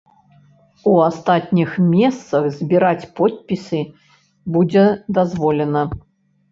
У 0.91 0.93
астатніх 1.07 1.75
месцах 1.91 2.49
збіраць 2.57 3.09
подпісы 3.21 3.87
будзе 4.57 4.89
дазволена. 5.21 5.89